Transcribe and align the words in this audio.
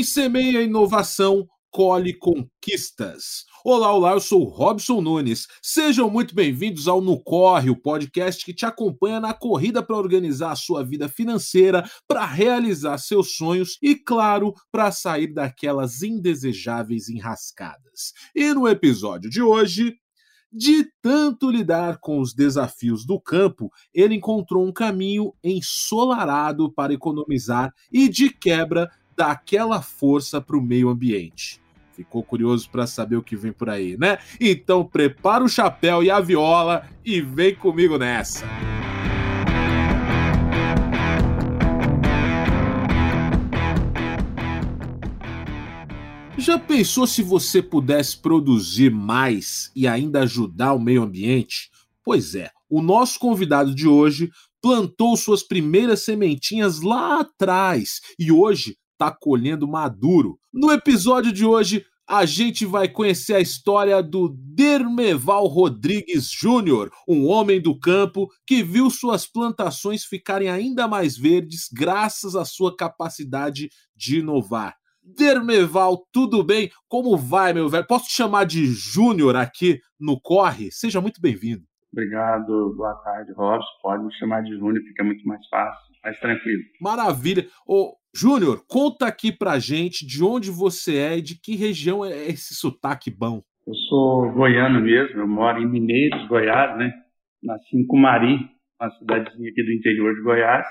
Quem 0.00 0.04
semeia 0.04 0.62
inovação, 0.62 1.46
colhe 1.70 2.14
conquistas. 2.14 3.44
Olá, 3.62 3.92
olá, 3.92 4.12
eu 4.12 4.20
sou 4.20 4.44
Robson 4.44 5.02
Nunes. 5.02 5.46
Sejam 5.60 6.08
muito 6.08 6.34
bem-vindos 6.34 6.88
ao 6.88 7.02
No 7.02 7.22
Corre, 7.22 7.68
o 7.68 7.76
podcast 7.76 8.42
que 8.42 8.54
te 8.54 8.64
acompanha 8.64 9.20
na 9.20 9.34
corrida 9.34 9.82
para 9.82 9.98
organizar 9.98 10.52
a 10.52 10.56
sua 10.56 10.82
vida 10.82 11.06
financeira, 11.06 11.84
para 12.08 12.24
realizar 12.24 12.96
seus 12.96 13.36
sonhos 13.36 13.76
e, 13.82 13.94
claro, 13.94 14.54
para 14.72 14.90
sair 14.90 15.34
daquelas 15.34 16.02
indesejáveis 16.02 17.10
enrascadas. 17.10 18.14
E 18.34 18.54
no 18.54 18.66
episódio 18.66 19.28
de 19.28 19.42
hoje, 19.42 19.98
de 20.52 20.84
tanto 21.00 21.48
lidar 21.48 21.98
com 22.00 22.18
os 22.18 22.34
desafios 22.34 23.06
do 23.06 23.20
campo, 23.20 23.70
ele 23.94 24.16
encontrou 24.16 24.66
um 24.66 24.72
caminho 24.72 25.32
ensolarado 25.44 26.72
para 26.72 26.92
economizar 26.92 27.72
e, 27.92 28.08
de 28.08 28.30
quebra, 28.30 28.90
dar 29.20 29.32
aquela 29.32 29.82
força 29.82 30.40
para 30.40 30.56
o 30.56 30.62
meio 30.62 30.88
ambiente. 30.88 31.60
Ficou 31.92 32.22
curioso 32.22 32.70
para 32.70 32.86
saber 32.86 33.16
o 33.16 33.22
que 33.22 33.36
vem 33.36 33.52
por 33.52 33.68
aí, 33.68 33.94
né? 33.98 34.16
Então 34.40 34.82
prepara 34.82 35.44
o 35.44 35.48
chapéu 35.48 36.02
e 36.02 36.10
a 36.10 36.18
viola 36.20 36.88
e 37.04 37.20
vem 37.20 37.54
comigo 37.54 37.98
nessa. 37.98 38.46
Já 46.38 46.58
pensou 46.58 47.06
se 47.06 47.22
você 47.22 47.60
pudesse 47.60 48.16
produzir 48.16 48.90
mais 48.90 49.70
e 49.76 49.86
ainda 49.86 50.22
ajudar 50.22 50.72
o 50.72 50.80
meio 50.80 51.02
ambiente? 51.02 51.70
Pois 52.02 52.34
é, 52.34 52.50
o 52.70 52.80
nosso 52.80 53.18
convidado 53.18 53.74
de 53.74 53.86
hoje 53.86 54.30
plantou 54.62 55.14
suas 55.14 55.42
primeiras 55.42 56.00
sementinhas 56.00 56.80
lá 56.80 57.20
atrás 57.20 58.00
e 58.18 58.32
hoje 58.32 58.78
está 59.00 59.10
colhendo 59.10 59.66
maduro. 59.66 60.38
No 60.52 60.70
episódio 60.70 61.32
de 61.32 61.46
hoje, 61.46 61.86
a 62.06 62.26
gente 62.26 62.66
vai 62.66 62.86
conhecer 62.86 63.34
a 63.34 63.40
história 63.40 64.02
do 64.02 64.28
Dermeval 64.36 65.46
Rodrigues 65.46 66.30
Júnior, 66.30 66.90
um 67.08 67.26
homem 67.26 67.62
do 67.62 67.78
campo 67.78 68.28
que 68.46 68.62
viu 68.62 68.90
suas 68.90 69.26
plantações 69.26 70.04
ficarem 70.04 70.50
ainda 70.50 70.86
mais 70.86 71.16
verdes 71.16 71.68
graças 71.72 72.36
à 72.36 72.44
sua 72.44 72.76
capacidade 72.76 73.70
de 73.96 74.18
inovar. 74.18 74.76
Dermeval, 75.02 76.06
tudo 76.12 76.44
bem? 76.44 76.70
Como 76.86 77.16
vai, 77.16 77.54
meu 77.54 77.70
velho? 77.70 77.86
Posso 77.86 78.06
te 78.06 78.12
chamar 78.12 78.44
de 78.44 78.66
Júnior 78.66 79.34
aqui 79.34 79.80
no 79.98 80.20
Corre? 80.20 80.70
Seja 80.70 81.00
muito 81.00 81.22
bem-vindo. 81.22 81.62
Obrigado, 81.92 82.74
boa 82.76 82.94
tarde, 82.96 83.32
Robson. 83.32 83.66
Pode 83.82 84.04
me 84.04 84.12
chamar 84.14 84.42
de 84.42 84.56
Júnior, 84.58 84.82
fica 84.84 85.02
muito 85.02 85.26
mais 85.26 85.44
fácil, 85.48 85.89
mais 86.02 86.18
tranquilo. 86.18 86.62
Maravilha. 86.80 87.46
Ô, 87.66 87.96
Júnior, 88.14 88.64
conta 88.66 89.06
aqui 89.06 89.30
pra 89.30 89.58
gente 89.58 90.06
de 90.06 90.22
onde 90.22 90.50
você 90.50 90.96
é 90.96 91.18
e 91.18 91.22
de 91.22 91.40
que 91.40 91.54
região 91.56 92.04
é 92.04 92.28
esse 92.28 92.54
sotaque 92.54 93.10
bom. 93.10 93.42
Eu 93.66 93.74
sou 93.88 94.32
goiano 94.32 94.80
mesmo, 94.80 95.20
eu 95.20 95.28
moro 95.28 95.62
em 95.62 95.68
Mineiros, 95.68 96.26
Goiás, 96.26 96.76
né? 96.78 96.92
Nasci 97.42 97.76
em 97.76 97.86
Cumari, 97.86 98.36
uma 98.80 98.90
cidadezinha 98.98 99.50
aqui 99.50 99.62
do 99.62 99.72
interior 99.72 100.14
de 100.14 100.22
Goiás 100.22 100.66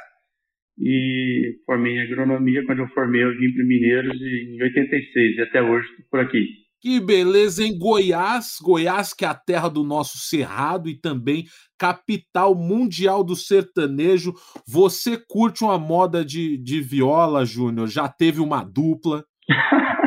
e 0.78 1.60
formei 1.66 1.94
em 1.94 2.02
agronomia. 2.02 2.66
Quando 2.66 2.80
eu 2.80 2.88
formei, 2.90 3.24
eu 3.24 3.38
vim 3.38 3.54
para 3.54 3.64
Mineiros 3.66 4.22
em 4.22 4.62
86 4.62 5.38
e 5.38 5.42
até 5.42 5.62
hoje 5.62 5.88
estou 5.90 6.06
por 6.12 6.20
aqui. 6.20 6.46
Que 6.82 7.00
beleza, 7.02 7.64
em 7.64 7.78
Goiás, 7.78 8.56
Goiás 8.62 9.14
que 9.14 9.26
é 9.26 9.28
a 9.28 9.34
terra 9.34 9.68
do 9.68 9.84
nosso 9.84 10.18
cerrado 10.18 10.88
e 10.88 10.98
também 10.98 11.44
capital 11.78 12.56
mundial 12.56 13.22
do 13.22 13.36
sertanejo. 13.36 14.34
Você 14.66 15.18
curte 15.28 15.64
uma 15.64 15.78
moda 15.78 16.24
de, 16.24 16.58
de 16.58 16.80
viola, 16.80 17.44
Júnior? 17.46 17.88
Já 17.88 18.08
teve 18.08 18.40
uma 18.40 18.64
dupla? 18.64 19.24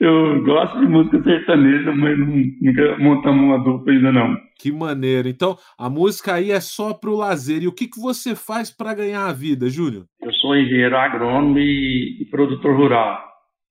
Eu 0.00 0.42
gosto 0.42 0.80
de 0.80 0.86
música 0.86 1.22
sertaneja, 1.22 1.92
mas 1.92 2.18
nunca 2.18 2.96
montamos 2.98 3.44
uma 3.44 3.58
dupla 3.62 3.92
ainda 3.92 4.10
não. 4.10 4.34
Que 4.58 4.72
maneiro. 4.72 5.28
Então, 5.28 5.58
a 5.78 5.90
música 5.90 6.34
aí 6.34 6.50
é 6.50 6.60
só 6.60 6.94
para 6.94 7.10
o 7.10 7.16
lazer. 7.16 7.62
E 7.62 7.68
o 7.68 7.72
que, 7.72 7.86
que 7.86 8.00
você 8.00 8.34
faz 8.34 8.74
para 8.74 8.94
ganhar 8.94 9.26
a 9.26 9.32
vida, 9.32 9.68
Júnior? 9.68 10.06
Eu 10.22 10.32
sou 10.32 10.56
engenheiro 10.56 10.96
agrônomo 10.96 11.58
e, 11.58 12.22
e 12.22 12.24
produtor 12.30 12.74
rural. 12.74 13.29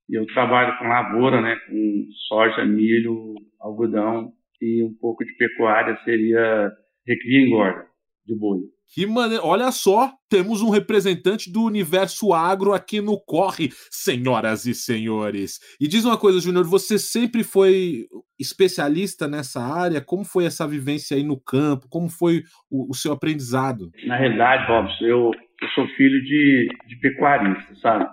Eu 0.09 0.25
trabalho 0.27 0.77
com 0.77 0.87
lavoura, 0.87 1.41
né, 1.41 1.55
com 1.67 2.05
soja, 2.27 2.65
milho, 2.65 3.35
algodão 3.59 4.31
e 4.61 4.83
um 4.83 4.93
pouco 4.99 5.23
de 5.23 5.33
pecuária 5.37 5.97
seria 6.03 6.71
recria 7.07 7.39
e 7.39 7.47
engorda 7.47 7.85
de 8.25 8.35
boi. 8.35 8.59
Que 8.91 9.05
maneiro. 9.05 9.45
Olha 9.45 9.71
só, 9.71 10.11
temos 10.29 10.61
um 10.63 10.69
representante 10.69 11.51
do 11.51 11.63
universo 11.63 12.33
agro 12.33 12.73
aqui 12.73 12.99
no 12.99 13.19
Corre, 13.23 13.69
senhoras 13.91 14.65
e 14.65 14.73
senhores. 14.73 15.59
E 15.79 15.87
diz 15.87 16.05
uma 16.05 16.17
coisa, 16.17 16.39
Júnior, 16.39 16.65
você 16.65 16.97
sempre 16.97 17.43
foi 17.43 18.05
especialista 18.39 19.27
nessa 19.27 19.61
área? 19.61 20.01
Como 20.01 20.23
foi 20.25 20.45
essa 20.45 20.67
vivência 20.67 21.15
aí 21.15 21.23
no 21.23 21.39
campo? 21.39 21.87
Como 21.87 22.09
foi 22.09 22.41
o, 22.69 22.89
o 22.89 22.95
seu 22.95 23.11
aprendizado? 23.11 23.91
Na 24.05 24.17
realidade, 24.17 24.65
Robson, 24.67 25.05
eu, 25.05 25.31
eu 25.61 25.67
sou 25.75 25.87
filho 25.89 26.19
de, 26.23 26.67
de 26.87 26.95
pecuarista, 26.99 27.75
sabe? 27.81 28.07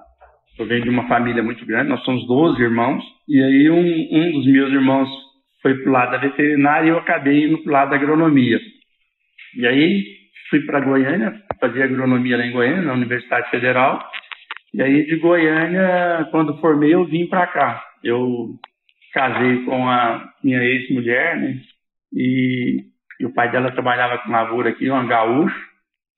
Eu 0.58 0.66
venho 0.66 0.84
de 0.84 0.88
uma 0.88 1.06
família 1.06 1.42
muito 1.42 1.66
grande, 1.66 1.90
nós 1.90 2.02
somos 2.02 2.26
12 2.26 2.62
irmãos, 2.62 3.04
e 3.28 3.42
aí 3.42 3.70
um, 3.70 3.78
um 3.78 4.32
dos 4.32 4.46
meus 4.46 4.72
irmãos 4.72 5.08
foi 5.60 5.74
para 5.74 5.88
o 5.88 5.92
lado 5.92 6.12
da 6.12 6.18
veterinária 6.18 6.86
e 6.86 6.90
eu 6.90 6.98
acabei 6.98 7.44
indo 7.44 7.58
para 7.58 7.68
o 7.68 7.72
lado 7.72 7.90
da 7.90 7.96
agronomia. 7.96 8.58
E 9.56 9.66
aí 9.66 10.04
fui 10.48 10.60
para 10.60 10.80
Goiânia, 10.80 11.34
fazer 11.60 11.82
agronomia 11.82 12.36
lá 12.36 12.46
em 12.46 12.52
Goiânia, 12.52 12.82
na 12.82 12.94
Universidade 12.94 13.50
Federal. 13.50 14.02
E 14.72 14.82
aí 14.82 15.06
de 15.06 15.16
Goiânia, 15.16 16.28
quando 16.30 16.58
formei, 16.58 16.94
eu 16.94 17.04
vim 17.04 17.26
para 17.26 17.46
cá. 17.48 17.84
Eu 18.02 18.54
casei 19.12 19.64
com 19.64 19.88
a 19.88 20.30
minha 20.42 20.62
ex-mulher, 20.62 21.38
né? 21.38 21.60
E, 22.14 22.84
e, 23.20 23.26
o 23.26 23.32
pai 23.32 23.50
dela 23.50 23.72
trabalhava 23.72 24.18
com 24.18 24.30
lavoura 24.30 24.70
aqui, 24.70 24.90
um 24.90 25.06
gaúcho. 25.06 25.58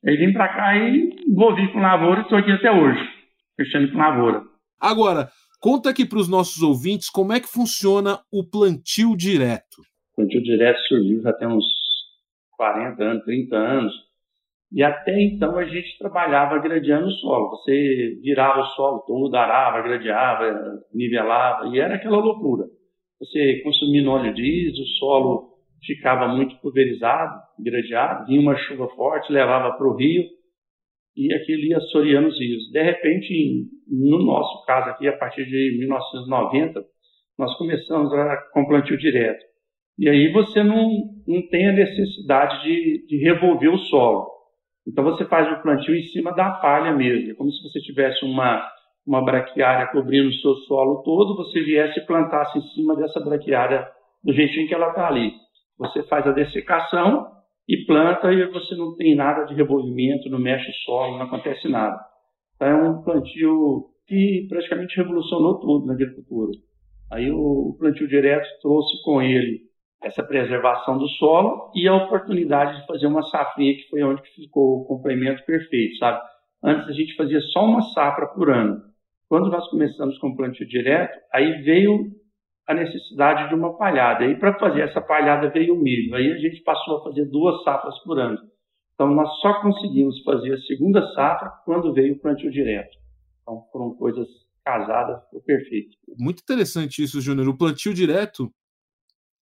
Aí 0.07 0.17
vim 0.17 0.33
para 0.33 0.49
cá 0.49 0.77
e 0.77 1.11
envolvi 1.29 1.69
com 1.69 1.81
lavoura 1.81 2.21
e 2.21 2.23
estou 2.23 2.39
aqui 2.39 2.53
até 2.53 2.71
hoje, 2.71 3.01
fechando 3.59 3.91
com 3.91 3.99
lavoura. 3.99 4.43
Agora, 4.81 5.29
conta 5.61 5.91
aqui 5.91 6.07
para 6.07 6.19
os 6.19 6.29
nossos 6.29 6.63
ouvintes 6.63 7.11
como 7.11 7.33
é 7.33 7.41
que 7.41 7.49
funciona 7.49 8.21
o 8.33 8.49
plantio 8.49 9.17
direto. 9.17 9.83
O 10.13 10.23
plantio 10.23 10.43
direto 10.43 10.79
surgiu 10.87 11.21
já 11.21 11.33
tem 11.33 11.49
uns 11.49 11.65
40 12.57 13.03
anos, 13.03 13.25
30 13.25 13.57
anos 13.57 14.09
e 14.71 14.83
até 14.83 15.19
então 15.23 15.57
a 15.57 15.65
gente 15.65 15.97
trabalhava 15.99 16.59
gradeando 16.59 17.07
o 17.07 17.13
solo. 17.13 17.51
Você 17.51 18.19
virava 18.23 18.61
o 18.61 18.67
solo 18.67 18.99
todo, 19.07 19.35
arava, 19.35 19.83
gradeava, 19.83 20.83
nivelava, 20.93 21.69
e 21.69 21.79
era 21.79 21.95
aquela 21.95 22.19
loucura. 22.19 22.65
Você 23.19 23.63
consumindo 23.65 24.11
óleo 24.11 24.35
diesel, 24.35 24.83
o 24.83 24.87
solo 24.99 25.49
ficava 25.85 26.29
muito 26.29 26.57
pulverizado, 26.61 27.41
gradeado, 27.59 28.27
vinha 28.27 28.41
uma 28.41 28.57
chuva 28.57 28.89
forte, 28.89 29.33
levava 29.33 29.73
para 29.77 29.89
o 29.89 29.97
rio, 29.97 30.25
e 31.27 31.75
assoreando 31.75 32.29
os 32.29 32.39
rios. 32.39 32.71
De 32.71 32.83
repente, 32.83 33.67
no 33.89 34.19
nosso 34.25 34.65
caso 34.65 34.91
aqui, 34.91 35.09
a 35.09 35.17
partir 35.17 35.45
de 35.47 35.79
1990, 35.79 36.85
nós 37.39 37.57
começamos 37.57 38.13
a, 38.13 38.37
com 38.53 38.67
plantio 38.67 38.97
direto. 38.97 39.45
E 39.99 40.09
aí 40.09 40.33
você 40.33 40.63
não, 40.63 40.89
não 41.27 41.49
tem 41.49 41.69
a 41.69 41.73
necessidade 41.73 42.63
de, 42.63 43.07
de 43.07 43.17
revolver 43.19 43.73
o 43.73 43.79
solo 43.79 44.39
então 44.89 45.05
você 45.05 45.27
faz 45.27 45.53
o 45.53 45.61
plantio 45.61 45.95
em 45.95 46.03
cima 46.05 46.33
da 46.33 46.51
palha 46.51 46.93
mesmo, 46.93 47.31
é 47.31 47.35
como 47.35 47.53
se 47.53 47.63
você 47.63 47.79
tivesse 47.81 48.25
uma, 48.25 48.67
uma 49.07 49.23
braquiária 49.23 49.87
cobrindo 49.89 50.31
o 50.31 50.33
seu 50.33 50.55
solo 50.67 51.03
todo, 51.03 51.37
você 51.37 51.61
viesse 51.61 52.01
e 52.01 52.07
plantasse 52.07 52.57
em 52.57 52.63
cima 52.69 52.97
dessa 52.97 53.21
braquiária 53.21 53.87
do 54.25 54.33
jeitinho 54.33 54.67
que 54.67 54.75
ela 54.75 54.89
está 54.89 55.07
ali. 55.07 55.33
Você 55.79 56.03
faz 56.05 56.27
a 56.27 56.33
dessecação 56.33 57.27
e 57.69 57.85
planta 57.85 58.33
e 58.33 58.47
você 58.51 58.75
não 58.75 58.97
tem 58.97 59.15
nada 59.15 59.45
de 59.45 59.55
revolvimento, 59.55 60.31
não 60.31 60.39
mexe 60.39 60.71
o 60.71 60.75
solo, 60.85 61.19
não 61.19 61.27
acontece 61.27 61.69
nada. 61.69 61.99
Então 62.57 62.69
é 62.69 62.91
um 62.91 63.03
plantio 63.03 63.91
que 64.07 64.47
praticamente 64.49 64.97
revolucionou 64.97 65.61
tudo 65.61 65.87
na 65.87 65.93
agricultura. 65.93 66.53
Aí 67.13 67.31
o 67.31 67.77
plantio 67.79 68.09
direto 68.09 68.47
trouxe 68.63 69.03
com 69.05 69.21
ele 69.21 69.69
essa 70.03 70.23
preservação 70.23 70.97
do 70.97 71.09
solo 71.09 71.71
e 71.75 71.87
a 71.87 71.95
oportunidade 71.95 72.81
de 72.81 72.87
fazer 72.87 73.07
uma 73.07 73.23
safrinha 73.23 73.75
que 73.75 73.89
foi 73.91 74.03
onde 74.03 74.23
ficou 74.35 74.81
o 74.81 74.85
complemento 74.85 75.45
perfeito, 75.45 75.97
sabe? 75.99 76.21
Antes 76.63 76.89
a 76.89 76.93
gente 76.93 77.15
fazia 77.17 77.41
só 77.41 77.65
uma 77.65 77.83
safra 77.83 78.27
por 78.29 78.51
ano. 78.51 78.81
Quando 79.29 79.51
nós 79.51 79.69
começamos 79.71 80.17
com 80.19 80.29
o 80.29 80.37
plantio 80.37 80.67
direto, 80.67 81.19
aí 81.33 81.63
veio 81.63 82.13
a 82.69 82.75
necessidade 82.75 83.49
de 83.49 83.55
uma 83.55 83.77
palhada. 83.79 84.27
E 84.27 84.39
para 84.39 84.59
fazer 84.59 84.83
essa 84.83 85.01
palhada 85.01 85.51
veio 85.51 85.75
o 85.75 85.83
milho. 85.83 86.15
Aí 86.15 86.31
a 86.31 86.37
gente 86.37 86.63
passou 86.63 86.99
a 86.99 87.05
fazer 87.05 87.25
duas 87.25 87.65
safras 87.65 87.99
por 88.05 88.19
ano. 88.19 88.39
Então 88.95 89.15
nós 89.15 89.29
só 89.41 89.63
conseguimos 89.63 90.23
fazer 90.23 90.53
a 90.53 90.61
segunda 90.63 91.01
safra 91.15 91.51
quando 91.65 91.95
veio 91.95 92.15
o 92.15 92.19
plantio 92.19 92.51
direto. 92.51 92.95
Então 93.43 93.65
foram 93.73 93.95
coisas 93.95 94.29
casadas, 94.63 95.23
foi 95.31 95.41
perfeito. 95.41 95.97
Muito 96.19 96.43
interessante 96.43 97.03
isso, 97.03 97.23
Júnior. 97.23 97.49
O 97.49 97.57
plantio 97.57 97.95
direto 97.95 98.53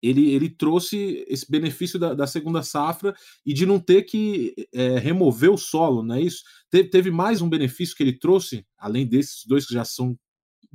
ele, 0.01 0.33
ele 0.33 0.49
trouxe 0.49 1.25
esse 1.27 1.51
benefício 1.51 1.99
da, 1.99 2.15
da 2.15 2.27
segunda 2.27 2.63
safra 2.63 3.13
e 3.45 3.53
de 3.53 3.67
não 3.67 3.81
ter 3.81 4.03
que 4.03 4.55
é, 4.73 4.99
remover 4.99 5.51
o 5.51 5.57
solo, 5.57 6.03
não 6.03 6.15
é 6.15 6.21
isso? 6.21 6.45
Teve, 6.71 6.91
teve 6.91 7.11
mais 7.11 7.43
um 7.43 7.49
benefício 7.49 7.97
que 7.97 8.03
ele 8.05 8.17
trouxe, 8.17 8.65
além 8.79 9.07
desses 9.07 9.45
dois 9.47 9.67
que 9.67 9.75
já 9.75 9.85
são 9.85 10.17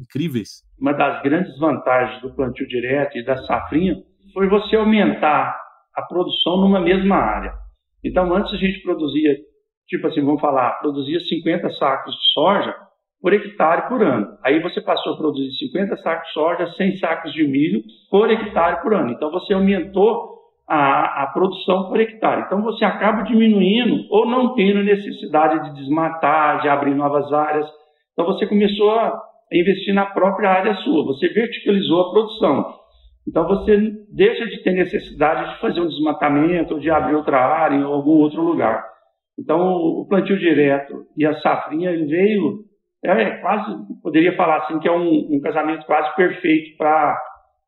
incríveis? 0.02 0.64
Uma 0.80 0.94
das 0.94 1.22
grandes 1.22 1.58
vantagens 1.60 2.22
do 2.22 2.34
plantio 2.36 2.68
direto 2.68 3.18
e 3.18 3.24
da 3.24 3.38
safrinha 3.46 3.96
foi 4.34 4.50
você 4.50 4.76
aumentar 4.76 5.58
a 5.96 6.02
produção 6.04 6.58
numa 6.58 6.80
mesma 6.80 7.16
área. 7.16 7.54
Então, 8.04 8.34
antes 8.34 8.54
a 8.54 8.58
gente 8.58 8.82
produzia, 8.82 9.36
tipo 9.88 10.08
assim, 10.08 10.22
vamos 10.22 10.42
falar, 10.42 10.80
produzia 10.80 11.20
50 11.20 11.70
sacos 11.74 12.14
de 12.14 12.34
soja 12.34 12.76
por 13.22 13.34
hectare 13.34 13.88
por 13.88 14.02
ano. 14.02 14.28
Aí 14.44 14.60
você 14.62 14.82
passou 14.82 15.14
a 15.14 15.18
produzir 15.18 15.52
50 15.58 15.96
sacos 15.98 16.28
de 16.28 16.34
soja, 16.34 16.74
100 16.76 16.98
sacos 16.98 17.34
de 17.34 17.48
milho 17.48 17.84
por 18.10 18.30
hectare 18.32 18.82
por 18.82 18.94
ano. 18.94 19.12
Então 19.12 19.30
você 19.30 19.54
aumentou 19.54 20.32
a, 20.68 21.24
a 21.24 21.28
produção 21.28 21.88
por 21.88 22.00
hectare. 22.00 22.42
Então 22.42 22.64
você 22.64 22.84
acaba 22.84 23.22
diminuindo 23.24 24.08
ou 24.10 24.26
não 24.26 24.56
tendo 24.56 24.84
necessidade 24.84 25.64
de 25.66 25.82
desmatar, 25.82 26.62
de 26.62 26.70
abrir 26.70 26.96
novas 26.96 27.32
áreas. 27.32 27.70
Então 28.14 28.26
você 28.26 28.48
começou 28.48 28.90
a 28.92 29.31
investir 29.52 29.94
na 29.94 30.06
própria 30.06 30.50
área 30.50 30.74
sua, 30.76 31.06
você 31.06 31.28
verticalizou 31.30 32.02
a 32.02 32.12
produção. 32.12 32.82
Então 33.28 33.48
você 33.48 33.78
deixa 34.14 34.46
de 34.48 34.64
ter 34.64 34.74
necessidade 34.74 35.54
de 35.54 35.62
fazer 35.62 35.82
um 35.82 35.88
desmatamento 35.88 36.74
ou 36.74 36.80
de 36.80 36.90
abrir 36.90 37.16
outra 37.16 37.38
área 37.38 37.76
em 37.76 37.84
algum 37.84 38.18
outro 38.20 38.42
lugar. 38.42 38.84
Então 39.40 39.60
o 39.60 40.06
plantio 40.08 40.38
direto 40.38 41.06
e 41.18 41.26
a 41.26 41.40
safrinha 41.40 41.92
veio 41.92 42.72
é 43.04 43.32
quase, 43.38 43.76
poderia 44.04 44.36
falar 44.36 44.58
assim, 44.58 44.80
que 44.80 44.88
é 44.88 44.92
um, 44.92 45.36
um 45.36 45.42
casamento 45.42 45.86
quase 45.88 46.16
perfeito 46.16 46.78
para 46.78 47.18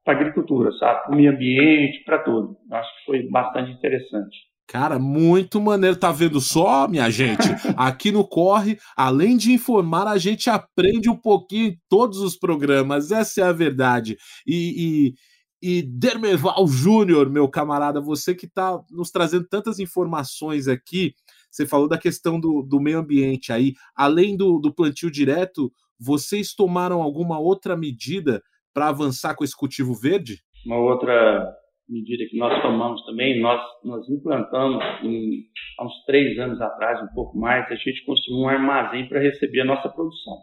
a 0.07 0.11
agricultura, 0.11 0.71
sabe? 0.73 1.03
Para 1.03 1.13
o 1.13 1.15
meio 1.15 1.31
ambiente, 1.31 2.03
para 2.03 2.19
tudo. 2.19 2.55
Acho 2.71 2.89
que 2.97 3.05
foi 3.05 3.29
bastante 3.29 3.71
interessante. 3.71 4.37
Cara, 4.67 4.97
muito 4.97 5.61
maneiro. 5.61 5.95
Tá 5.95 6.11
vendo 6.11 6.39
só, 6.39 6.87
minha 6.87 7.09
gente? 7.09 7.47
Aqui 7.75 8.11
no 8.11 8.27
Corre, 8.27 8.79
além 8.95 9.37
de 9.37 9.51
informar, 9.51 10.07
a 10.07 10.17
gente 10.17 10.49
aprende 10.49 11.09
um 11.09 11.17
pouquinho 11.17 11.67
em 11.67 11.79
todos 11.89 12.19
os 12.19 12.37
programas. 12.37 13.11
Essa 13.11 13.41
é 13.41 13.43
a 13.43 13.51
verdade. 13.51 14.17
E, 14.47 15.13
e, 15.61 15.79
e 15.79 15.81
Dermeval 15.83 16.67
Júnior, 16.67 17.29
meu 17.29 17.47
camarada, 17.47 18.01
você 18.01 18.33
que 18.33 18.45
está 18.45 18.81
nos 18.89 19.11
trazendo 19.11 19.45
tantas 19.47 19.79
informações 19.79 20.67
aqui, 20.67 21.13
você 21.51 21.67
falou 21.67 21.87
da 21.87 21.97
questão 21.97 22.39
do, 22.39 22.63
do 22.63 22.79
meio 22.79 22.99
ambiente 22.99 23.53
aí. 23.53 23.73
Além 23.95 24.35
do, 24.35 24.59
do 24.59 24.73
plantio 24.73 25.11
direto, 25.11 25.71
vocês 25.99 26.53
tomaram 26.55 27.01
alguma 27.01 27.37
outra 27.37 27.77
medida 27.77 28.41
para 28.73 28.89
avançar 28.89 29.35
com 29.35 29.43
esse 29.43 29.55
cultivo 29.55 29.93
verde? 29.93 30.41
Uma 30.65 30.77
outra 30.77 31.53
medida 31.89 32.25
que 32.29 32.37
nós 32.37 32.61
tomamos 32.61 33.03
também, 33.05 33.41
nós, 33.41 33.61
nós 33.83 34.07
implantamos 34.09 34.83
em, 35.03 35.43
há 35.79 35.85
uns 35.85 36.05
três 36.05 36.37
anos 36.39 36.59
atrás, 36.61 37.01
um 37.03 37.13
pouco 37.13 37.37
mais, 37.37 37.69
a 37.71 37.75
gente 37.75 38.05
construiu 38.05 38.39
um 38.39 38.47
armazém 38.47 39.07
para 39.07 39.19
receber 39.19 39.61
a 39.61 39.65
nossa 39.65 39.89
produção. 39.89 40.37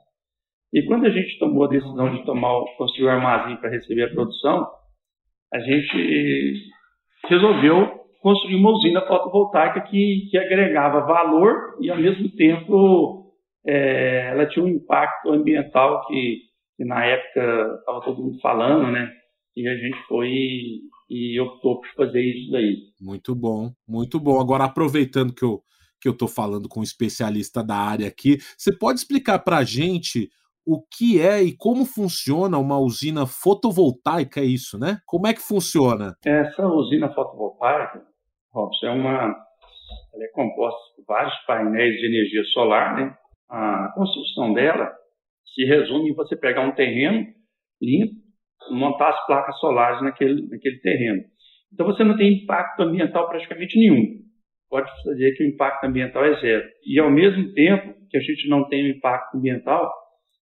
E 0.72 0.82
quando 0.86 1.06
a 1.06 1.10
gente 1.10 1.38
tomou 1.38 1.64
a 1.64 1.68
decisão 1.68 2.14
de 2.14 2.24
tomar, 2.24 2.52
construir 2.76 3.06
um 3.06 3.10
armazém 3.10 3.56
para 3.56 3.70
receber 3.70 4.04
a 4.04 4.10
produção, 4.10 4.68
a 5.52 5.58
gente 5.58 6.54
resolveu 7.28 8.00
construir 8.20 8.56
uma 8.56 8.70
usina 8.70 9.00
fotovoltaica 9.00 9.80
que, 9.82 10.28
que 10.30 10.38
agregava 10.38 11.06
valor 11.06 11.76
e, 11.80 11.90
ao 11.90 11.96
mesmo 11.96 12.28
tempo, 12.36 13.32
é, 13.66 14.28
ela 14.30 14.46
tinha 14.46 14.64
um 14.64 14.68
impacto 14.68 15.32
ambiental 15.32 16.06
que, 16.06 16.38
que 16.76 16.84
na 16.84 17.04
época 17.04 17.78
estava 17.80 18.00
todo 18.02 18.22
mundo 18.22 18.38
falando, 18.40 18.92
né? 18.92 19.10
E 19.56 19.68
a 19.68 19.74
gente 19.74 19.96
foi 20.06 20.28
e, 21.10 21.40
optou 21.40 21.80
por 21.80 21.88
fazer 21.96 22.22
isso 22.22 22.52
daí. 22.52 22.76
Muito 23.00 23.34
bom, 23.34 23.72
muito 23.86 24.20
bom. 24.20 24.40
Agora, 24.40 24.64
aproveitando 24.64 25.34
que 25.34 25.44
eu 25.44 25.62
que 26.00 26.08
eu 26.08 26.12
estou 26.12 26.28
falando 26.28 26.66
com 26.66 26.80
um 26.80 26.82
especialista 26.82 27.62
da 27.62 27.76
área 27.76 28.08
aqui, 28.08 28.38
você 28.56 28.74
pode 28.74 29.00
explicar 29.00 29.38
para 29.40 29.58
a 29.58 29.64
gente 29.64 30.30
o 30.66 30.80
que 30.80 31.20
é 31.20 31.42
e 31.42 31.54
como 31.54 31.84
funciona 31.84 32.56
uma 32.56 32.78
usina 32.78 33.26
fotovoltaica, 33.26 34.40
é 34.40 34.44
isso, 34.44 34.78
né? 34.78 34.98
Como 35.04 35.26
é 35.26 35.34
que 35.34 35.42
funciona? 35.42 36.14
Essa 36.24 36.66
usina 36.66 37.12
fotovoltaica, 37.12 38.02
Robson, 38.52 38.86
é 38.86 38.90
uma, 38.90 39.36
ela 40.14 40.24
é 40.24 40.28
composta 40.32 40.80
por 40.96 41.04
vários 41.06 41.34
painéis 41.46 41.98
de 41.98 42.06
energia 42.06 42.44
solar, 42.52 42.96
né? 42.96 43.14
A 43.48 43.92
construção 43.94 44.54
dela 44.54 44.90
se 45.54 45.64
resume 45.64 46.10
em 46.10 46.14
você 46.14 46.36
pegar 46.36 46.66
um 46.66 46.74
terreno 46.74 47.26
limpo, 47.82 48.14
montar 48.70 49.10
as 49.10 49.26
placas 49.26 49.58
solares 49.58 50.02
naquele, 50.02 50.46
naquele 50.48 50.78
terreno. 50.80 51.22
Então 51.72 51.86
você 51.86 52.04
não 52.04 52.16
tem 52.16 52.42
impacto 52.42 52.80
ambiental 52.82 53.28
praticamente 53.28 53.78
nenhum. 53.78 54.20
Pode 54.68 54.88
dizer 55.04 55.32
que 55.36 55.44
o 55.44 55.48
impacto 55.48 55.84
ambiental 55.84 56.24
é 56.24 56.40
zero. 56.40 56.64
E 56.86 56.98
ao 57.00 57.10
mesmo 57.10 57.52
tempo 57.52 57.94
que 58.08 58.16
a 58.16 58.20
gente 58.20 58.48
não 58.48 58.68
tem 58.68 58.84
o 58.84 58.96
impacto 58.96 59.36
ambiental, 59.36 59.90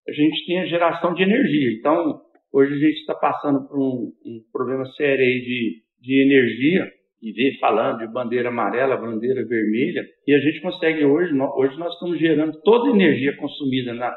a 0.07 0.11
gente 0.11 0.45
tem 0.45 0.61
a 0.61 0.65
geração 0.65 1.13
de 1.13 1.23
energia. 1.23 1.77
Então, 1.77 2.21
hoje 2.51 2.73
a 2.73 2.77
gente 2.77 2.99
está 2.99 3.15
passando 3.15 3.67
por 3.67 3.77
um, 3.77 4.11
um 4.25 4.41
problema 4.51 4.85
sério 4.93 5.23
aí 5.23 5.41
de, 5.41 5.81
de 6.01 6.23
energia 6.23 6.87
e 7.21 7.31
ver 7.31 7.57
falando 7.59 7.99
de 7.99 8.07
bandeira 8.07 8.49
amarela, 8.49 8.97
bandeira 8.97 9.45
vermelha, 9.47 10.03
e 10.27 10.33
a 10.33 10.39
gente 10.39 10.61
consegue 10.61 11.03
hoje, 11.03 11.33
hoje 11.33 11.77
nós 11.79 11.93
estamos 11.93 12.19
gerando 12.19 12.59
toda 12.61 12.89
a 12.89 12.93
energia 12.93 13.35
consumida 13.37 13.93
na, 13.93 14.15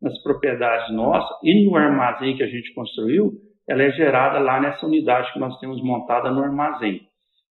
nas 0.00 0.20
propriedades 0.22 0.94
nossas 0.94 1.36
e 1.42 1.66
no 1.66 1.76
armazém 1.76 2.36
que 2.36 2.42
a 2.42 2.48
gente 2.48 2.72
construiu, 2.74 3.32
ela 3.68 3.82
é 3.82 3.90
gerada 3.92 4.38
lá 4.38 4.60
nessa 4.60 4.86
unidade 4.86 5.32
que 5.32 5.38
nós 5.38 5.58
temos 5.58 5.82
montada 5.82 6.30
no 6.30 6.42
armazém. 6.42 7.02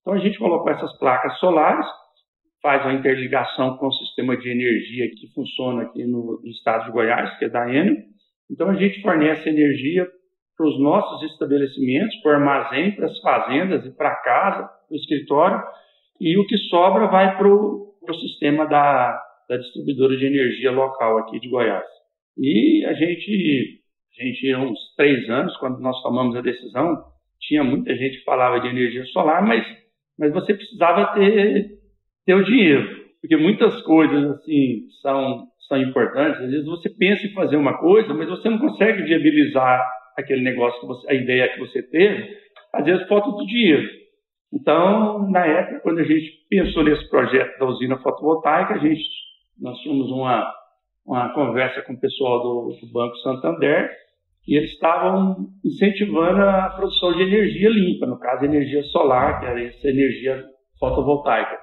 Então 0.01 0.13
a 0.13 0.17
gente 0.17 0.37
colocou 0.37 0.71
essas 0.71 0.97
placas 0.97 1.37
solares, 1.39 1.85
faz 2.61 2.83
uma 2.83 2.93
interligação 2.93 3.77
com 3.77 3.87
o 3.87 3.93
sistema 3.93 4.35
de 4.35 4.49
energia 4.49 5.09
que 5.09 5.31
funciona 5.33 5.83
aqui 5.83 6.03
no, 6.05 6.41
no 6.41 6.49
estado 6.49 6.85
de 6.85 6.91
Goiás, 6.91 7.37
que 7.37 7.45
é 7.45 7.49
da 7.49 7.69
Enel. 7.69 7.95
Então 8.51 8.69
a 8.69 8.75
gente 8.75 9.01
fornece 9.01 9.47
energia 9.47 10.07
para 10.57 10.67
os 10.67 10.79
nossos 10.79 11.31
estabelecimentos, 11.31 12.15
para 12.21 12.31
o 12.31 12.35
armazém, 12.35 12.91
para 12.95 13.05
as 13.05 13.17
fazendas 13.21 13.85
e 13.85 13.95
para 13.95 14.15
casa, 14.15 14.63
para 14.63 14.93
o 14.93 14.95
escritório, 14.95 15.63
e 16.19 16.37
o 16.37 16.45
que 16.45 16.57
sobra 16.57 17.07
vai 17.07 17.37
para 17.37 17.47
o 17.47 18.13
sistema 18.19 18.65
da, 18.65 19.17
da 19.47 19.55
distribuidora 19.55 20.17
de 20.17 20.25
energia 20.25 20.71
local 20.71 21.19
aqui 21.19 21.39
de 21.39 21.47
Goiás. 21.47 21.98
E 22.37 22.85
a 22.85 22.93
gente, 22.93 23.81
a 24.19 24.23
gente, 24.23 24.55
uns 24.55 24.79
três 24.95 25.29
anos, 25.29 25.55
quando 25.57 25.79
nós 25.79 26.01
tomamos 26.01 26.35
a 26.35 26.41
decisão, 26.41 26.95
tinha 27.39 27.63
muita 27.63 27.95
gente 27.95 28.19
que 28.19 28.23
falava 28.23 28.59
de 28.59 28.67
energia 28.67 29.05
solar, 29.05 29.45
mas, 29.45 29.65
mas 30.17 30.33
você 30.33 30.53
precisava 30.53 31.13
ter, 31.13 31.69
ter 32.25 32.33
o 32.33 32.43
dinheiro, 32.43 32.87
porque 33.21 33.35
muitas 33.37 33.81
coisas 33.81 34.31
assim 34.31 34.87
são, 35.01 35.47
são 35.67 35.81
importantes. 35.81 36.41
Às 36.41 36.51
vezes 36.51 36.65
você 36.65 36.89
pensa 36.89 37.25
em 37.25 37.33
fazer 37.33 37.57
uma 37.57 37.77
coisa, 37.77 38.13
mas 38.13 38.29
você 38.29 38.49
não 38.49 38.59
consegue 38.59 39.03
viabilizar 39.03 39.81
aquele 40.17 40.41
negócio 40.41 40.79
que 40.81 40.87
você, 40.87 41.11
a 41.11 41.13
ideia 41.13 41.49
que 41.53 41.59
você 41.59 41.81
teve, 41.81 42.29
às 42.73 42.85
vezes 42.85 43.07
falta 43.07 43.31
do 43.31 43.45
dinheiro. 43.45 43.87
Então, 44.51 45.29
na 45.29 45.45
época, 45.45 45.79
quando 45.81 45.99
a 45.99 46.03
gente 46.03 46.31
pensou 46.49 46.83
nesse 46.83 47.07
projeto 47.09 47.57
da 47.59 47.65
usina 47.65 47.97
fotovoltaica, 47.99 48.75
a 48.75 48.77
gente, 48.79 49.03
nós 49.59 49.77
tínhamos 49.79 50.09
uma, 50.11 50.51
uma 51.09 51.33
conversa 51.33 51.81
com 51.81 51.93
o 51.93 51.99
pessoal 51.99 52.43
do, 52.43 52.77
do 52.79 52.93
Banco 52.93 53.15
Santander 53.17 53.89
e 54.47 54.57
eles 54.57 54.71
estavam 54.71 55.47
incentivando 55.65 56.41
a 56.41 56.69
produção 56.69 57.13
de 57.13 57.23
energia 57.23 57.69
limpa, 57.69 58.05
no 58.05 58.19
caso, 58.19 58.45
energia 58.45 58.83
solar, 58.83 59.39
que 59.39 59.45
era 59.47 59.61
essa 59.61 59.87
energia 59.87 60.43
fotovoltaica. 60.79 61.57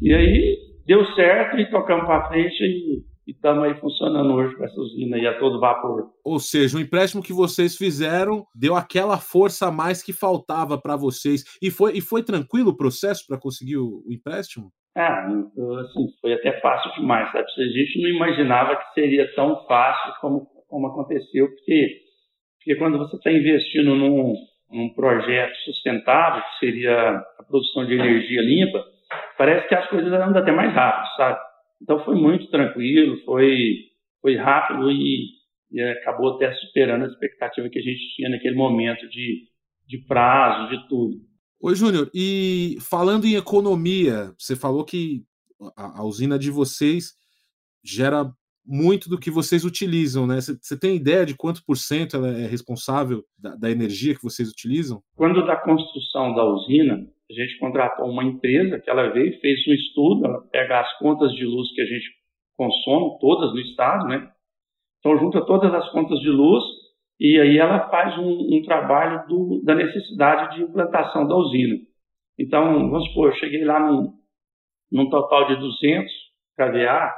E 0.00 0.12
aí 0.12 0.56
deu 0.86 1.04
certo 1.14 1.58
e 1.58 1.70
tocamos 1.70 2.06
para 2.06 2.28
frente 2.28 2.62
e 2.62 3.04
estamos 3.30 3.64
aí 3.64 3.78
funcionando 3.78 4.32
hoje 4.32 4.56
com 4.56 4.64
essa 4.64 4.80
usina 4.80 5.16
aí 5.16 5.26
a 5.26 5.38
todo 5.38 5.60
vapor. 5.60 6.10
Ou 6.24 6.38
seja, 6.40 6.78
o 6.78 6.80
empréstimo 6.80 7.22
que 7.22 7.32
vocês 7.32 7.76
fizeram 7.76 8.46
deu 8.54 8.74
aquela 8.74 9.18
força 9.18 9.66
a 9.66 9.72
mais 9.72 10.02
que 10.02 10.12
faltava 10.14 10.80
para 10.80 10.96
vocês. 10.96 11.44
E 11.60 11.70
foi, 11.70 11.98
e 11.98 12.00
foi 12.00 12.22
tranquilo 12.22 12.70
o 12.70 12.76
processo 12.76 13.24
para 13.26 13.38
conseguir 13.38 13.76
o, 13.76 14.02
o, 14.06 14.12
empréstimo? 14.12 14.72
Ah, 14.98 15.28
assim, 15.80 16.08
foi 16.20 16.32
até 16.32 16.60
fácil 16.60 16.92
demais, 17.00 17.30
sabe? 17.30 17.46
A 17.46 17.64
gente 17.66 18.02
não 18.02 18.08
imaginava 18.08 18.74
que 18.74 18.94
seria 18.94 19.32
tão 19.34 19.64
fácil 19.66 20.12
como, 20.20 20.46
como 20.68 20.88
aconteceu, 20.88 21.48
porque, 21.48 22.00
porque 22.58 22.74
quando 22.74 22.98
você 22.98 23.14
está 23.14 23.30
investindo 23.30 23.94
num, 23.94 24.34
num 24.68 24.92
projeto 24.94 25.54
sustentável, 25.58 26.42
que 26.42 26.66
seria 26.66 27.10
a 27.38 27.44
produção 27.44 27.86
de 27.86 27.94
energia 27.94 28.42
limpa, 28.42 28.84
parece 29.36 29.68
que 29.68 29.74
as 29.76 29.88
coisas 29.88 30.12
andam 30.12 30.42
até 30.42 30.50
mais 30.50 30.74
rápido, 30.74 31.16
sabe? 31.16 31.38
Então 31.80 32.04
foi 32.04 32.16
muito 32.16 32.50
tranquilo, 32.50 33.18
foi, 33.24 33.76
foi 34.20 34.34
rápido 34.34 34.90
e, 34.90 35.28
e 35.70 35.80
acabou 35.80 36.34
até 36.34 36.52
superando 36.54 37.04
a 37.04 37.08
expectativa 37.08 37.68
que 37.68 37.78
a 37.78 37.82
gente 37.82 38.16
tinha 38.16 38.28
naquele 38.28 38.56
momento 38.56 39.08
de, 39.08 39.44
de 39.86 39.98
prazo, 40.08 40.70
de 40.70 40.88
tudo. 40.88 41.28
Oi, 41.60 41.74
Júnior, 41.74 42.08
e 42.14 42.78
falando 42.80 43.24
em 43.24 43.34
economia, 43.34 44.32
você 44.38 44.54
falou 44.54 44.84
que 44.84 45.24
a, 45.76 45.98
a 46.00 46.04
usina 46.04 46.38
de 46.38 46.52
vocês 46.52 47.14
gera 47.84 48.32
muito 48.64 49.08
do 49.08 49.18
que 49.18 49.28
vocês 49.28 49.64
utilizam, 49.64 50.24
né? 50.24 50.36
Você 50.40 50.78
tem 50.78 50.94
ideia 50.94 51.26
de 51.26 51.36
quanto 51.36 51.64
por 51.66 51.76
cento 51.76 52.16
ela 52.16 52.28
é 52.28 52.46
responsável 52.46 53.24
da, 53.36 53.56
da, 53.56 53.70
energia 53.72 54.14
que 54.14 54.22
vocês 54.22 54.48
utilizam? 54.48 55.02
Quando 55.16 55.44
da 55.44 55.56
construção 55.56 56.32
da 56.32 56.44
usina, 56.44 56.94
a 57.28 57.32
gente 57.32 57.58
contratou 57.58 58.08
uma 58.08 58.22
empresa 58.22 58.78
que 58.78 58.88
ela 58.88 59.10
veio 59.10 59.34
e 59.34 59.40
fez 59.40 59.58
um 59.66 59.72
estudo, 59.72 60.26
ela 60.26 60.40
pega 60.52 60.80
as 60.80 60.98
contas 60.98 61.32
de 61.32 61.44
luz 61.44 61.74
que 61.74 61.80
a 61.80 61.86
gente 61.86 62.06
consome, 62.56 63.18
todas 63.20 63.52
no 63.52 63.58
estado, 63.58 64.06
né? 64.06 64.30
Então 65.00 65.18
junta 65.18 65.44
todas 65.44 65.74
as 65.74 65.90
contas 65.90 66.20
de 66.20 66.28
luz 66.28 66.62
e 67.20 67.40
aí 67.40 67.58
ela 67.58 67.88
faz 67.88 68.16
um, 68.18 68.30
um 68.30 68.62
trabalho 68.64 69.26
do, 69.26 69.62
da 69.64 69.74
necessidade 69.74 70.56
de 70.56 70.62
implantação 70.62 71.26
da 71.26 71.34
usina. 71.34 71.76
Então, 72.38 72.90
vamos 72.90 73.08
supor, 73.08 73.30
eu 73.30 73.36
cheguei 73.36 73.64
lá 73.64 73.80
num, 73.80 74.12
num 74.92 75.10
total 75.10 75.48
de 75.48 75.56
200 75.56 76.12
kVA, 76.56 77.12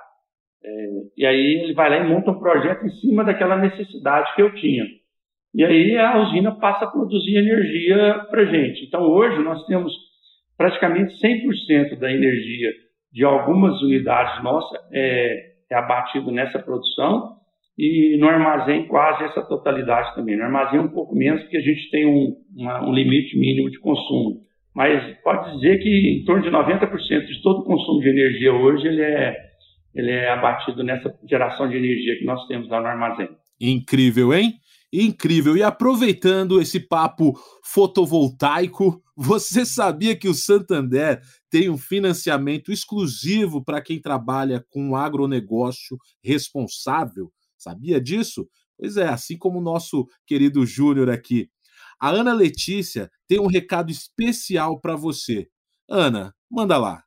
é, 0.63 0.87
e 1.17 1.27
aí 1.27 1.63
ele 1.63 1.75
vai 1.75 1.91
lá 1.91 1.99
e 1.99 2.09
monta 2.09 2.31
um 2.31 2.39
projeto 2.39 2.85
em 2.85 2.91
cima 3.01 3.25
daquela 3.25 3.57
necessidade 3.57 4.35
que 4.35 4.43
eu 4.43 4.55
tinha. 4.55 4.85
E 5.55 5.65
aí 5.65 5.97
a 5.99 6.19
usina 6.19 6.53
passa 6.59 6.85
a 6.85 6.91
produzir 6.91 7.37
energia 7.37 8.27
para 8.31 8.45
gente. 8.45 8.85
Então 8.87 9.03
hoje 9.03 9.43
nós 9.43 9.67
temos 9.67 9.93
praticamente 10.57 11.15
100% 11.15 11.99
da 11.99 12.11
energia 12.11 12.71
de 13.13 13.25
algumas 13.25 13.81
unidades 13.83 14.43
nossas 14.45 14.79
é, 14.93 15.51
é 15.71 15.75
abatido 15.75 16.31
nessa 16.31 16.59
produção 16.59 17.40
e 17.81 18.19
no 18.19 18.29
armazém 18.29 18.87
quase 18.87 19.25
essa 19.25 19.41
totalidade 19.41 20.15
também. 20.15 20.37
No 20.37 20.45
armazém 20.45 20.79
um 20.79 20.89
pouco 20.89 21.17
menos 21.17 21.41
porque 21.41 21.57
a 21.57 21.63
gente 21.63 21.91
tem 21.91 22.07
um, 22.07 22.37
uma, 22.55 22.87
um 22.87 22.93
limite 22.93 23.39
mínimo 23.39 23.71
de 23.71 23.79
consumo. 23.79 24.43
Mas 24.75 25.17
pode 25.23 25.55
dizer 25.55 25.79
que 25.79 26.21
em 26.21 26.25
torno 26.27 26.43
de 26.43 26.51
90% 26.51 27.27
de 27.27 27.43
todo 27.43 27.61
o 27.61 27.65
consumo 27.65 28.01
de 28.01 28.09
energia 28.11 28.53
hoje 28.53 28.87
ele 28.87 29.01
é 29.01 29.35
ele 29.95 30.11
é 30.11 30.31
abatido 30.31 30.85
nessa 30.85 31.13
geração 31.29 31.69
de 31.69 31.77
energia 31.77 32.19
que 32.19 32.25
nós 32.25 32.47
temos 32.47 32.69
lá 32.69 32.81
no 32.81 32.87
armazém. 32.87 33.29
Incrível, 33.61 34.33
hein? 34.33 34.53
Incrível. 34.93 35.57
E 35.57 35.63
aproveitando 35.63 36.61
esse 36.61 36.81
papo 36.81 37.33
fotovoltaico, 37.65 39.01
você 39.17 39.65
sabia 39.65 40.17
que 40.17 40.29
o 40.29 40.35
Santander 40.35 41.21
tem 41.51 41.69
um 41.69 41.79
financiamento 41.79 42.71
exclusivo 42.71 43.65
para 43.65 43.81
quem 43.81 44.01
trabalha 44.01 44.65
com 44.71 44.95
agronegócio 44.95 45.97
responsável? 46.23 47.31
Sabia 47.61 48.01
disso? 48.01 48.49
Pois 48.79 48.97
é, 48.97 49.09
assim 49.09 49.37
como 49.37 49.59
o 49.59 49.63
nosso 49.63 50.07
querido 50.27 50.65
Júnior 50.65 51.11
aqui. 51.11 51.49
A 52.01 52.09
Ana 52.09 52.33
Letícia 52.33 53.11
tem 53.29 53.39
um 53.39 53.47
recado 53.47 53.91
especial 53.91 54.81
para 54.81 54.97
você. 54.97 55.47
Ana, 55.89 56.33
manda 56.51 56.79
lá. 56.79 57.03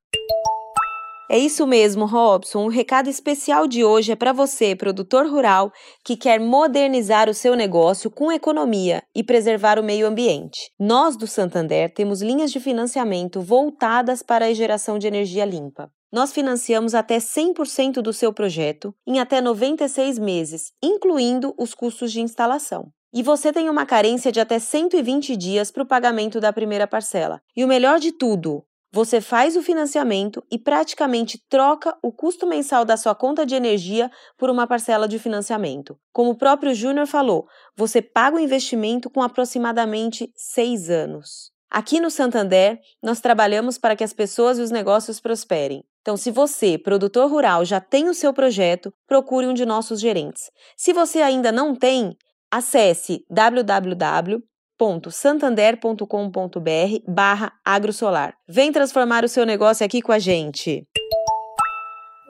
É 1.31 1.39
isso 1.39 1.65
mesmo, 1.65 2.05
Robson. 2.05 2.65
O 2.65 2.69
recado 2.69 3.09
especial 3.09 3.67
de 3.67 3.83
hoje 3.83 4.11
é 4.11 4.15
para 4.15 4.31
você, 4.31 4.75
produtor 4.75 5.25
rural, 5.25 5.71
que 6.05 6.15
quer 6.15 6.39
modernizar 6.39 7.27
o 7.27 7.33
seu 7.33 7.55
negócio 7.55 8.11
com 8.11 8.31
economia 8.31 9.01
e 9.15 9.23
preservar 9.23 9.79
o 9.79 9.83
meio 9.83 10.05
ambiente. 10.05 10.69
Nós 10.79 11.17
do 11.17 11.25
Santander 11.25 11.91
temos 11.91 12.21
linhas 12.21 12.51
de 12.51 12.59
financiamento 12.59 13.41
voltadas 13.41 14.21
para 14.21 14.45
a 14.45 14.53
geração 14.53 14.99
de 14.99 15.07
energia 15.07 15.43
limpa. 15.43 15.89
Nós 16.13 16.31
financiamos 16.31 16.93
até 16.93 17.17
100% 17.17 17.93
do 17.93 18.13
seu 18.13 18.31
projeto 18.31 18.93
em 19.03 19.19
até 19.19 19.41
96 19.41 20.19
meses, 20.19 20.71
incluindo 20.79 21.55
os 21.57 21.73
custos 21.73 22.11
de 22.11 22.21
instalação. 22.21 22.93
E 23.11 23.23
você 23.23 23.51
tem 23.51 23.67
uma 23.67 23.83
carência 23.83 24.31
de 24.31 24.39
até 24.39 24.59
120 24.59 25.35
dias 25.35 25.71
para 25.71 25.81
o 25.81 25.87
pagamento 25.87 26.39
da 26.39 26.53
primeira 26.53 26.85
parcela. 26.85 27.41
E 27.55 27.65
o 27.65 27.67
melhor 27.67 27.99
de 27.99 28.11
tudo, 28.11 28.63
você 28.91 29.19
faz 29.19 29.57
o 29.57 29.63
financiamento 29.63 30.43
e 30.51 30.59
praticamente 30.59 31.43
troca 31.49 31.97
o 32.03 32.11
custo 32.11 32.45
mensal 32.45 32.85
da 32.85 32.95
sua 32.95 33.15
conta 33.15 33.43
de 33.43 33.55
energia 33.55 34.11
por 34.37 34.51
uma 34.51 34.67
parcela 34.67 35.07
de 35.07 35.17
financiamento. 35.17 35.97
Como 36.11 36.29
o 36.29 36.37
próprio 36.37 36.75
Júnior 36.75 37.07
falou, 37.07 37.47
você 37.75 38.03
paga 38.03 38.37
o 38.37 38.39
investimento 38.39 39.09
com 39.09 39.23
aproximadamente 39.23 40.31
seis 40.35 40.91
anos. 40.91 41.51
Aqui 41.71 41.99
no 41.99 42.11
Santander, 42.11 42.79
nós 43.01 43.19
trabalhamos 43.19 43.79
para 43.79 43.95
que 43.95 44.03
as 44.03 44.13
pessoas 44.13 44.59
e 44.59 44.61
os 44.61 44.69
negócios 44.69 45.19
prosperem. 45.19 45.83
Então, 46.03 46.15
se 46.15 46.29
você, 46.29 46.77
produtor 46.77 47.31
rural, 47.31 47.65
já 47.65 47.81
tem 47.81 48.07
o 48.07 48.13
seu 48.13 48.31
projeto, 48.31 48.93
procure 49.07 49.47
um 49.47 49.53
de 49.55 49.65
nossos 49.65 49.99
gerentes. 49.99 50.51
Se 50.77 50.93
você 50.93 51.21
ainda 51.21 51.51
não 51.51 51.73
tem, 51.73 52.15
acesse 52.51 53.25
www 53.31 54.43
www.santander.com.br 54.83 56.99
barra 57.07 57.53
agrosolar. 57.63 58.33
Vem 58.47 58.71
transformar 58.71 59.23
o 59.23 59.29
seu 59.29 59.45
negócio 59.45 59.85
aqui 59.85 60.01
com 60.01 60.11
a 60.11 60.19
gente. 60.19 60.85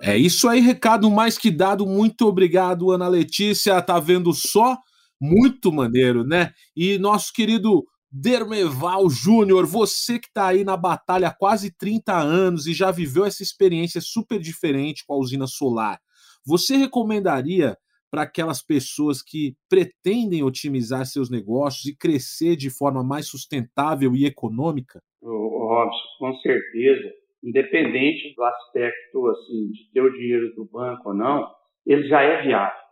É 0.01 0.17
isso 0.17 0.49
aí, 0.49 0.59
recado 0.59 1.09
mais 1.09 1.37
que 1.37 1.49
dado. 1.49 1.85
Muito 1.85 2.27
obrigado, 2.27 2.91
Ana 2.91 3.07
Letícia. 3.07 3.81
Tá 3.81 3.99
vendo 3.99 4.33
só? 4.33 4.77
Muito 5.19 5.71
maneiro, 5.71 6.25
né? 6.25 6.51
E 6.75 6.97
nosso 6.97 7.31
querido 7.31 7.85
Dermeval 8.15 9.09
Júnior, 9.09 9.65
você 9.65 10.19
que 10.19 10.27
está 10.27 10.49
aí 10.49 10.63
na 10.63 10.77
batalha 10.77 11.29
há 11.29 11.33
quase 11.33 11.75
30 11.75 12.13
anos 12.13 12.67
e 12.67 12.73
já 12.73 12.91
viveu 12.91 13.25
essa 13.25 13.41
experiência 13.41 13.99
super 13.99 14.39
diferente 14.39 15.03
com 15.03 15.15
a 15.15 15.17
usina 15.17 15.47
solar, 15.47 15.99
você 16.45 16.75
recomendaria 16.75 17.75
para 18.11 18.21
aquelas 18.21 18.61
pessoas 18.61 19.23
que 19.23 19.55
pretendem 19.67 20.43
otimizar 20.43 21.03
seus 21.07 21.31
negócios 21.31 21.87
e 21.87 21.97
crescer 21.97 22.55
de 22.55 22.69
forma 22.69 23.03
mais 23.03 23.27
sustentável 23.27 24.15
e 24.15 24.27
econômica? 24.27 25.01
Robson, 25.23 25.97
com 26.19 26.35
certeza, 26.35 27.11
independente 27.43 28.35
do 28.35 28.43
aspecto 28.43 29.27
assim 29.29 29.71
de 29.71 29.91
ter 29.91 30.01
o 30.01 30.13
dinheiro 30.13 30.53
do 30.53 30.65
banco 30.65 31.09
ou 31.09 31.15
não, 31.15 31.49
ele 31.83 32.07
já 32.07 32.21
é 32.21 32.43
viável. 32.43 32.83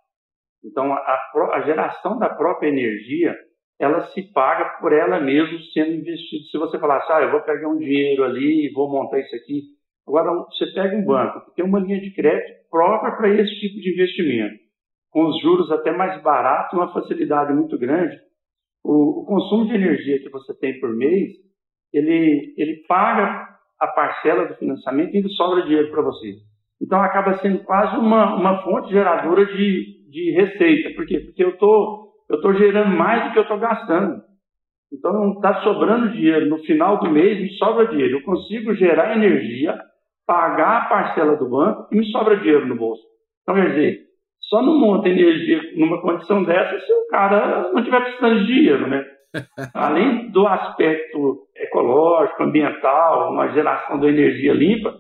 Então, 0.64 0.92
a, 0.92 1.32
a 1.54 1.62
geração 1.62 2.18
da 2.18 2.30
própria 2.30 2.70
energia, 2.70 3.36
ela 3.82 4.08
se 4.08 4.22
paga 4.32 4.78
por 4.80 4.94
ela 4.94 5.20
mesma 5.20 5.58
sendo 5.74 5.94
investido. 5.94 6.44
Se 6.46 6.58
você 6.58 6.80
falar 6.80 6.98
assim, 6.98 7.14
ah, 7.14 7.22
eu 7.22 7.32
vou 7.32 7.42
pegar 7.42 7.68
um 7.68 7.78
dinheiro 7.78 8.24
ali 8.24 8.68
e 8.68 8.74
vou 8.74 8.90
montar 8.90 9.20
isso 9.20 9.36
aqui. 9.36 9.64
Agora, 10.08 10.32
você 10.50 10.68
pega 10.74 10.96
um 10.96 11.06
banco 11.06 11.46
que 11.46 11.56
tem 11.56 11.66
uma 11.66 11.80
linha 11.80 12.00
de 12.00 12.12
crédito 12.14 12.70
própria 12.70 13.16
para 13.16 13.30
esse 13.30 13.60
tipo 13.60 13.80
de 13.80 13.94
investimento 13.94 14.62
com 15.12 15.26
os 15.26 15.40
juros 15.42 15.70
até 15.72 15.92
mais 15.92 16.22
baratos, 16.24 16.74
uma 16.74 16.92
facilidade 16.94 17.54
muito 17.54 17.78
grande. 17.78 18.18
O, 18.84 19.22
o, 19.22 19.26
consumo 19.26 19.68
de 19.68 19.76
energia 19.76 20.20
que 20.20 20.30
você 20.30 20.58
tem 20.58 20.80
por 20.80 20.90
mês, 20.96 21.34
ele, 21.94 22.56
ele 22.58 22.78
paga 22.88 23.50
a 23.80 23.88
parcela 23.88 24.46
do 24.46 24.56
financiamento 24.56 25.14
e 25.14 25.18
ele 25.18 25.30
sobra 25.30 25.64
dinheiro 25.64 25.92
para 25.92 26.02
você. 26.02 26.38
Então 26.82 27.00
acaba 27.02 27.38
sendo 27.40 27.60
quase 27.64 27.98
uma, 27.98 28.36
uma 28.36 28.64
fonte 28.64 28.90
geradora 28.90 29.46
de, 29.46 30.10
de 30.10 30.32
receita. 30.32 30.96
Por 30.96 31.06
quê? 31.06 31.20
Porque 31.20 31.44
eu 31.44 31.58
tô, 32.32 32.36
estou 32.36 32.54
gerando 32.56 32.96
mais 32.96 33.26
do 33.26 33.34
que 33.34 33.40
eu 33.40 33.44
estou 33.44 33.60
gastando. 33.60 34.22
Então 34.94 35.34
está 35.34 35.62
sobrando 35.62 36.12
dinheiro. 36.12 36.50
No 36.50 36.60
final 36.60 37.00
do 37.00 37.10
mês 37.10 37.40
me 37.40 37.50
sobra 37.52 37.88
dinheiro. 37.88 38.18
Eu 38.18 38.24
consigo 38.24 38.74
gerar 38.76 39.16
energia, 39.16 39.80
pagar 40.26 40.78
a 40.78 40.86
parcela 40.86 41.36
do 41.38 41.50
banco 41.50 41.88
e 41.92 41.98
me 41.98 42.06
sobra 42.12 42.38
dinheiro 42.38 42.68
no 42.68 42.76
bolso. 42.76 43.02
Então, 43.42 43.56
quer 43.56 43.70
dizer, 43.70 44.00
só 44.42 44.62
não 44.62 44.78
monta 44.80 45.08
energia 45.08 45.62
numa 45.78 46.02
condição 46.02 46.44
dessa 46.44 46.80
se 46.80 46.92
o 46.92 47.08
cara 47.10 47.72
não 47.72 47.80
estiver 47.80 48.02
precisando 48.02 48.40
de 48.40 48.48
dinheiro, 48.48 48.88
né? 48.88 49.06
Além 49.74 50.30
do 50.30 50.46
aspecto 50.46 51.48
ecológico, 51.56 52.44
ambiental, 52.44 53.32
uma 53.32 53.48
geração 53.50 54.00
de 54.00 54.08
energia 54.08 54.54
limpa, 54.54 54.94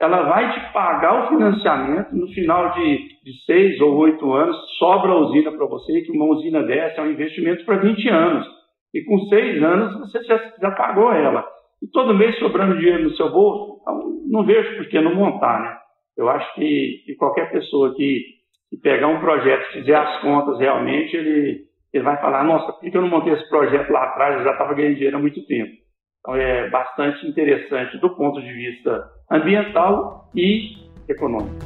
ela 0.00 0.22
vai 0.22 0.52
te 0.52 0.72
pagar 0.72 1.24
o 1.24 1.28
financiamento 1.28 2.14
no 2.14 2.28
final 2.28 2.72
de, 2.74 2.98
de 3.24 3.44
seis 3.44 3.80
ou 3.80 3.96
oito 3.96 4.32
anos, 4.32 4.56
sobra 4.78 5.10
a 5.10 5.18
usina 5.18 5.50
para 5.50 5.66
você, 5.66 6.02
que 6.02 6.12
uma 6.12 6.26
usina 6.26 6.62
dessa 6.62 7.00
é 7.00 7.04
um 7.04 7.10
investimento 7.10 7.64
para 7.64 7.78
20 7.78 8.08
anos. 8.08 8.46
E 8.94 9.02
com 9.04 9.18
seis 9.26 9.62
anos 9.62 9.98
você 10.00 10.22
já, 10.24 10.52
já 10.60 10.70
pagou 10.72 11.12
ela. 11.12 11.44
E 11.82 11.86
todo 11.88 12.14
mês 12.14 12.38
sobrando 12.38 12.78
dinheiro 12.78 13.04
no 13.04 13.16
seu 13.16 13.30
bolso, 13.30 13.80
então 13.80 14.00
não 14.26 14.44
vejo 14.44 14.76
por 14.76 14.88
que 14.88 15.00
não 15.00 15.14
montar, 15.14 15.60
né? 15.60 15.76
Eu 16.16 16.28
acho 16.28 16.54
que, 16.54 17.02
que 17.04 17.14
qualquer 17.14 17.50
pessoa 17.50 17.94
que 17.94 18.38
e 18.70 18.76
pegar 18.76 19.08
um 19.08 19.20
projeto, 19.20 19.72
fizer 19.72 19.94
as 19.94 20.20
contas 20.20 20.58
realmente, 20.58 21.16
ele, 21.16 21.64
ele 21.92 22.04
vai 22.04 22.20
falar, 22.20 22.44
nossa, 22.44 22.72
por 22.72 22.80
que 22.80 22.94
eu 22.96 23.00
não 23.00 23.08
montei 23.08 23.32
esse 23.32 23.48
projeto 23.48 23.90
lá 23.90 24.04
atrás? 24.04 24.38
Eu 24.38 24.44
já 24.44 24.52
estava 24.52 24.74
ganhando 24.74 24.94
dinheiro 24.94 25.16
há 25.16 25.20
muito 25.20 25.44
tempo. 25.46 25.72
É 26.30 26.68
bastante 26.68 27.26
interessante 27.26 27.98
do 27.98 28.14
ponto 28.14 28.40
de 28.40 28.52
vista 28.52 29.10
ambiental 29.30 30.30
e 30.34 30.76
econômico. 31.08 31.56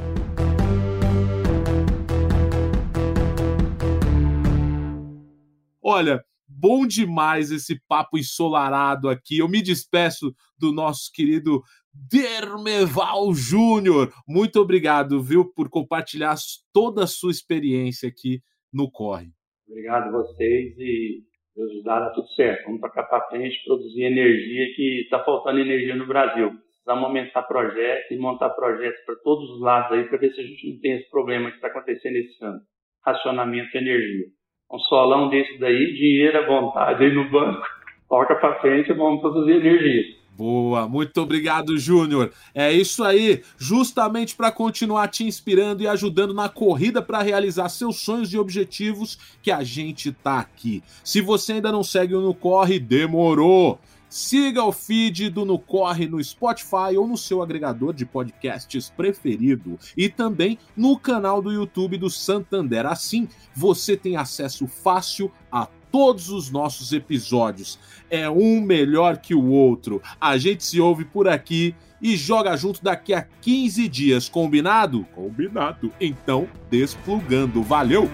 Olha, 5.83 6.23
bom 6.47 6.87
demais 6.87 7.51
esse 7.51 7.81
papo 7.89 8.17
ensolarado 8.17 9.09
aqui. 9.09 9.39
Eu 9.39 9.49
me 9.49 9.61
despeço 9.61 10.33
do 10.57 10.73
nosso 10.73 11.11
querido 11.13 11.61
Dermeval 11.93 13.35
Júnior. 13.35 14.13
Muito 14.29 14.61
obrigado, 14.61 15.21
viu, 15.21 15.45
por 15.45 15.69
compartilhar 15.69 16.37
toda 16.73 17.03
a 17.03 17.09
sua 17.09 17.33
experiência 17.33 18.09
aqui 18.09 18.41
no 18.73 18.89
Corre. 18.89 19.33
Obrigado 19.69 20.05
a 20.05 20.11
vocês 20.13 20.79
e 20.79 21.32
Deus 21.55 21.75
nos 21.75 21.85
dá 21.85 22.11
tudo 22.11 22.29
certo. 22.29 22.65
Vamos 22.65 22.81
cá 22.81 23.03
para 23.03 23.29
frente 23.29 23.63
produzir 23.65 24.05
energia 24.05 24.75
que 24.75 25.03
está 25.03 25.23
faltando 25.23 25.61
energia 25.61 25.95
no 25.95 26.07
Brasil. 26.07 26.51
precisamos 26.51 27.05
aumentar 27.05 27.43
projetos 27.43 28.11
e 28.11 28.17
montar 28.17 28.51
projetos 28.51 29.05
para 29.05 29.17
todos 29.17 29.51
os 29.51 29.61
lados 29.61 29.93
aí, 29.93 30.05
para 30.09 30.19
ver 30.19 30.33
se 30.33 30.41
a 30.41 30.45
gente 30.45 30.73
não 30.73 30.81
tem 30.81 30.93
esse 30.95 31.11
problema 31.11 31.51
que 31.51 31.57
está 31.57 31.69
acontecendo 31.69 32.17
esse 32.17 32.45
ano. 32.45 32.61
Racionamento 33.05 33.71
de 33.71 33.79
energia. 33.79 34.27
Um 34.73 34.79
solão 34.79 35.29
desse 35.29 35.59
daí, 35.59 35.93
dinheiro 35.95 36.39
à 36.39 36.47
vontade 36.47 37.05
aí 37.05 37.13
no 37.13 37.31
banco, 37.31 37.63
toca 38.09 38.35
para 38.37 38.61
frente 38.61 38.91
e 38.91 38.95
vamos 38.95 39.21
produzir 39.21 39.57
energia. 39.57 40.22
Boa, 40.35 40.89
muito 40.89 41.21
obrigado, 41.21 41.79
Júnior. 41.79 42.33
É 42.55 42.73
isso 42.73 43.05
aí, 43.05 43.43
justamente 43.59 44.35
para 44.35 44.51
continuar 44.51 45.09
te 45.09 45.25
inspirando 45.25 45.83
e 45.83 45.87
ajudando 45.87 46.33
na 46.33 46.49
corrida 46.49 47.03
para 47.03 47.21
realizar 47.21 47.69
seus 47.69 48.01
sonhos 48.01 48.33
e 48.33 48.39
objetivos 48.39 49.19
que 49.43 49.51
a 49.51 49.63
gente 49.63 50.11
tá 50.11 50.39
aqui. 50.39 50.83
Se 51.05 51.21
você 51.21 51.55
ainda 51.55 51.71
não 51.71 51.85
segue 51.85 52.15
o 52.15 52.23
No 52.23 52.35
Corre, 52.35 52.79
demorou. 52.81 53.79
Siga 54.09 54.63
o 54.65 54.73
feed 54.73 55.31
do 55.31 55.45
No 55.45 55.59
Corre 55.59 56.07
no 56.07 56.23
Spotify 56.23 56.97
ou 56.99 57.07
no 57.07 57.17
seu 57.17 57.43
agregador 57.43 57.93
de 57.93 58.05
podcasts 58.05 58.91
preferido 58.91 59.79
e 59.97 60.09
também 60.09 60.59
no 60.77 60.99
canal 60.99 61.41
do 61.43 61.53
YouTube 61.53 61.99
do 61.99 62.11
Santander. 62.11 62.87
Assim, 62.87 63.29
você 63.55 63.97
tem 63.97 64.17
acesso 64.17 64.67
fácil 64.67 65.31
a 65.51 65.67
todos 65.93 66.31
os 66.31 66.51
nossos 66.51 66.93
episódios. 66.93 67.79
É 68.11 68.29
um 68.29 68.61
melhor 68.61 69.19
que 69.19 69.35
o 69.35 69.51
outro. 69.51 70.03
A 70.21 70.37
gente 70.39 70.65
se 70.65 70.81
ouve 70.81 71.05
por 71.05 71.29
aqui 71.29 71.75
e 72.01 72.17
joga 72.17 72.57
junto 72.57 72.83
daqui 72.83 73.15
a 73.15 73.23
15 73.43 73.87
dias. 73.87 74.29
Combinado? 74.29 75.07
Combinado. 75.15 75.93
Então, 76.01 76.49
desplugando. 76.69 77.63
Valeu! 77.63 78.09